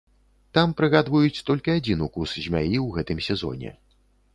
Там 0.57 0.71
прыгадваюць 0.79 1.43
толькі 1.51 1.75
адзін 1.77 2.03
укус 2.09 2.29
змяі 2.49 2.77
ў 2.85 3.01
гэтым 3.01 3.17
сезоне. 3.33 3.81